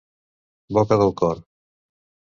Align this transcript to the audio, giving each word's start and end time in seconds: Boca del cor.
Boca 0.77 0.99
del 1.03 1.13
cor. 1.23 1.45